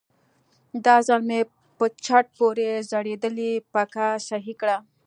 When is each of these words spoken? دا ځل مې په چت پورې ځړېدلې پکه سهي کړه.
دا 0.85 0.95
ځل 1.07 1.21
مې 1.29 1.39
په 1.77 1.85
چت 2.05 2.25
پورې 2.37 2.67
ځړېدلې 2.89 3.51
پکه 3.73 4.07
سهي 4.27 4.53
کړه. 4.61 4.77